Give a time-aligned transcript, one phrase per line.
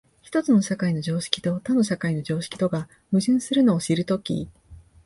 [0.23, 4.49] 一つの社会の常識と他の社会の常識とが矛盾するのを知るとき、